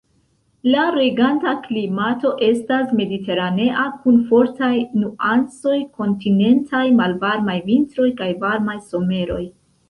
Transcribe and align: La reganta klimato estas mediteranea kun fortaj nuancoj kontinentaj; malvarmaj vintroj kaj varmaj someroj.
La 0.75 0.83
reganta 0.93 1.51
klimato 1.65 2.31
estas 2.47 2.93
mediteranea 2.99 3.83
kun 4.05 4.17
fortaj 4.31 4.71
nuancoj 5.03 5.77
kontinentaj; 6.01 6.83
malvarmaj 7.03 7.59
vintroj 7.69 8.09
kaj 8.25 8.31
varmaj 8.47 8.77
someroj. 8.89 9.41